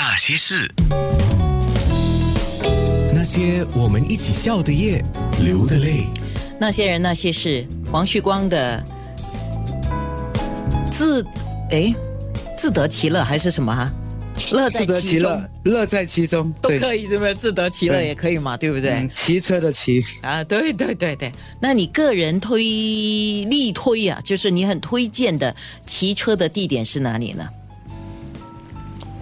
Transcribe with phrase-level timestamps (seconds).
[0.00, 0.70] 那些事，
[3.12, 5.04] 那些我们一起笑的夜，
[5.42, 6.06] 流的泪。
[6.56, 8.80] 那些人那些事，黄旭光的
[10.92, 11.26] 自
[11.72, 11.92] 哎
[12.56, 13.92] 自得其乐还是什么哈？
[14.52, 17.34] 乐在其中乐，乐在其中，都，可以，是不是？
[17.34, 18.92] 自得其乐也可以嘛，对不对？
[18.92, 27.48] 嗯骑车的骑，啊，对对对对，那你个人推力推啊，就是你很推荐的骑车的地点是哪里呢？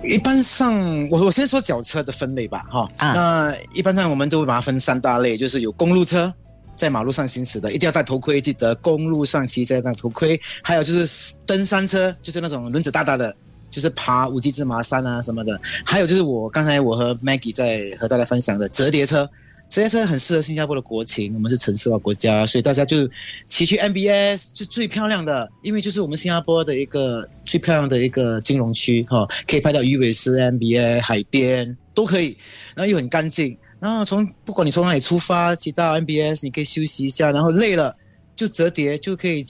[0.09, 0.75] 一般上，
[1.11, 2.89] 我我先说脚车的分类吧，哈。
[2.97, 6.33] 啊那一般上我们都会把它分三大类，就是有公路车，
[6.77, 10.41] 在马路上行驶的，一定要戴头盔，记得公路上骑车要戴头盔。
[10.63, 13.35] 还有就是登山车，就是那种轮子大大的，
[13.71, 15.61] 就是爬五级芝麻山啊什么的。
[15.85, 19.29] 还有就是我刚才我和 Maggie 在和大家分享的折叠车。
[19.69, 23.09] 折叠车很适合新加坡的国情，我们是城市化国家，所以大家就
[23.47, 32.37] 骑去 MBS 就最漂亮的，因为就是我们新加坡的一个最漂亮的一个金融区哈、可以拍到鱼尾狮、MBA 海边都可以，
[32.75, 33.57] 然后又很干净。
[33.79, 37.95] 然后从不管你从哪里出发，骑到 MBS，你可以休息一下，然后累了
[38.35, 39.45] 就折叠就可以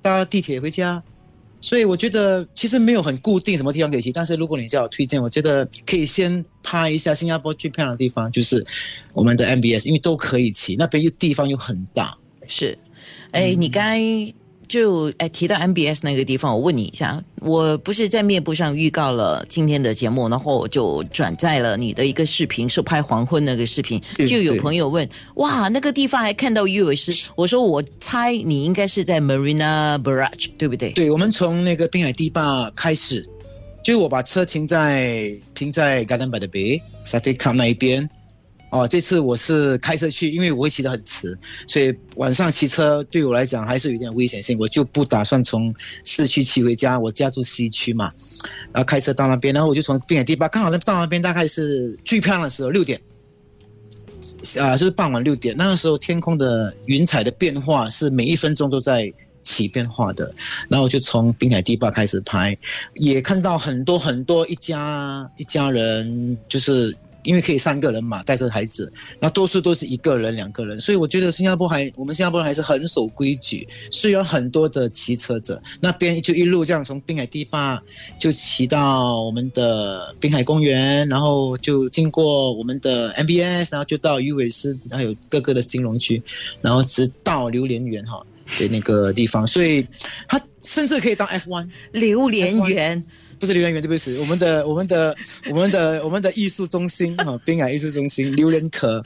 [0.00, 1.02] 搭地铁回家。
[1.64, 8.62] 所以我觉得其实没有很固定什么地方可以骑，但是如果你叫我推荐，我觉得可以先拍一下新加坡最漂亮的地方，就是
[9.14, 12.14] 我们的 MBS，因为都可以骑，那边又地方又很大。
[12.46, 12.76] 是，
[13.30, 13.98] 哎，你该
[14.74, 30.90] 就哎提到 MBS 那个地方，我问你一下，我不是在面部上预告了今天的节目，然后我就转载了你的一个视频，是拍黄昏那个视频，就有朋友问，哇，那个地方还看到鱼尾狮，我说我猜你应该是在 Marina Barrage，对不对？
[30.90, 33.24] 对，我们从那个滨海堤坝开始，
[33.84, 38.10] 就我把车停在停在 Garden by the Bay s a t e c a 那一边。
[38.74, 45.72] 哦，这次我是开车去，因为我会骑得很迟，所以晚上骑车对我来讲还是有点危险性，我就不打算从
[46.04, 46.98] 市区骑回家。
[46.98, 48.12] 我家住西区嘛，
[48.72, 53.00] 然后开车到那边，然后我就从滨海堤坝，刚好到那边大概是最漂亮的时候，六点。
[54.58, 59.12] 啊，就是傍晚六点，那个时候天空的云彩的变化是每一分钟都在
[59.44, 60.34] 起变化的。
[60.68, 62.58] 然后我就从滨海堤坝开始拍，
[62.94, 77.82] 也看到很多很多一家一家人，就是因为可以三个人嘛，带着孩子，然后多数都是一个人、两个人，所以我觉得新加坡还我们新加坡人还是很守规矩，虽然很多的骑车者，那边就一路这样从滨海堤坝
[78.18, 86.22] 就骑到我们的滨海公园，然后就经过我们的 MBS，然后就到鱼尾狮，还有各个的金融区，
[86.60, 88.24] 然后直到榴莲园哈
[88.58, 89.86] 的那个地方，所以
[90.28, 91.68] 它甚至可以当 F1。
[91.92, 93.04] 榴莲园。
[93.38, 95.16] 不是榴莲园，对不起，我们的我们的
[95.50, 99.02] 我们的我们的艺术中心哈，滨海艺术中心榴莲壳。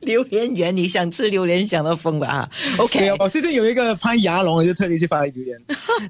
[0.00, 5.60] 榴莲园，你想吃榴莲想到疯了啊！OK，对哦，最近有一个拍牙龙，我就特地去拍榴莲。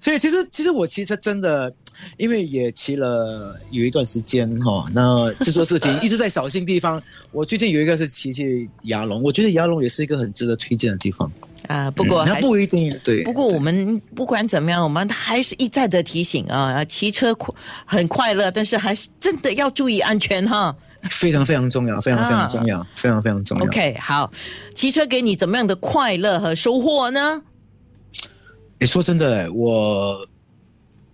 [0.01, 1.73] 所以其实其实我其实真的，
[2.17, 7.03] 因为也骑了有一段时间哈、那制作视频 一直在小心地方。
[7.33, 11.31] 我最近有一个是骑去牙龙，我觉得牙龙也是一个很值得推荐的地方。
[11.69, 13.23] 啊，不过嗯它还不一定对。
[13.23, 17.55] 不过我们不管怎么样，我们还是一再的提醒啊，骑车快
[17.87, 20.75] 很快乐，但是还是真的要注意安全哈。
[21.11, 23.65] 非常非常重要，非常非常重要，非常非常重要。
[23.65, 24.31] OK，好，
[24.75, 27.43] 骑车给你怎么样的快乐和收获呢？
[28.79, 30.27] 你，说真的，我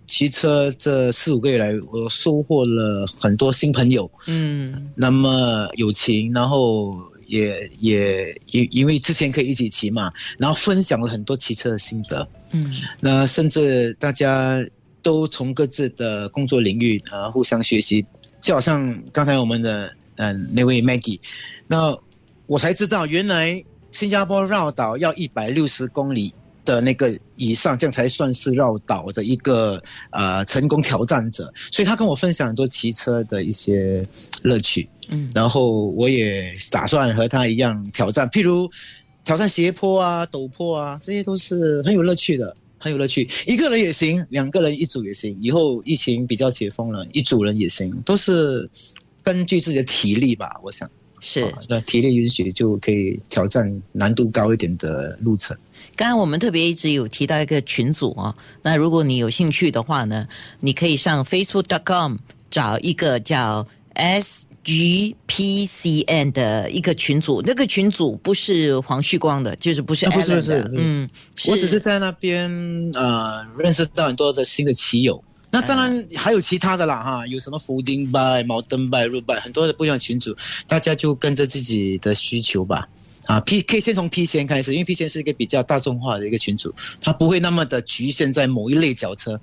[0.07, 4.89] 骑车这四五个月来，我收获了很多新朋友，嗯。
[4.95, 6.97] 那么友情，然后
[7.27, 10.09] 也也因因为之前可以一起骑嘛，
[10.39, 12.73] 然后分享了很多骑车的心得，嗯。
[13.01, 14.57] 那甚至大家
[15.01, 18.05] 都从各自的工作领域啊、互相学习，
[18.39, 21.19] 就好像刚才我们的嗯、那位 Maggie，
[21.67, 21.95] 那
[22.45, 26.33] 我才知道原来新加坡绕岛要一百六十公里
[26.67, 31.51] 的那个以上，这样才算是绕岛的一个呃成功挑战者。
[31.71, 34.05] 所以他跟我分享很多骑车的一些
[34.43, 38.69] 乐趣，嗯然后我也打算和他一样挑战，譬如
[39.23, 42.53] 挑战斜坡啊、陡坡啊，这些都是很有乐趣的。
[42.79, 45.35] 很有乐趣，一个人也行，两个人一组也行。
[45.41, 48.69] 以后疫情比较解封了，一组人也行，都是
[49.23, 50.51] 根据自己的体力吧。
[50.61, 50.87] 我想，
[51.27, 51.41] 是。
[51.41, 55.57] 啊那体力允许就可以挑战难度高一点的路程。
[55.97, 60.27] 刚刚我们特别一直有提到一个群组哦，那如果你有兴趣的话呢，
[60.61, 62.15] 你可以上 facebook.com
[62.49, 63.67] 找一个叫
[64.65, 71.09] SGPCN 的一个群组，那个群组不是黄旭光的，就是不是啊不是不是嗯，
[71.49, 72.49] 我只是在那边
[72.93, 75.21] 呃认识到很多的新的骑友。
[75.49, 80.35] 那当然还有其他的啦哈，有什么福丁拜、毛登拜、入拜，很多的不一样的群组，
[80.67, 82.87] 大家就跟着自己的需求吧。
[83.25, 89.39] 啊，P 可以先从 P 先开始，因为 P 先是一个比较大众化的一个群组，它不会那么的局限在某一类轿车。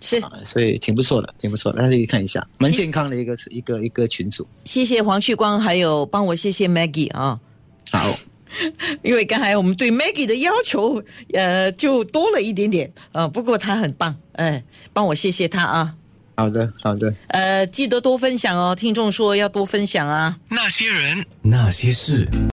[0.00, 4.46] 是啊，所以挺不错的，挺不错的，大家可以看一下，蛮健康的一个一个一个群组。
[4.64, 7.40] 谢谢黄旭光，还有帮我谢谢 Maggie 啊。
[7.90, 8.18] 好，
[9.02, 11.02] 因为刚才我们对 Maggie 的要求，
[11.32, 14.62] 呃，就多了一点点呃、不过他很棒，哎、
[14.92, 15.94] 帮我谢谢他啊。
[16.36, 17.14] 好的，好的。
[17.28, 20.36] 呃，记得多分享哦，听众说要多分享啊。
[20.48, 22.28] 那些人，那些事。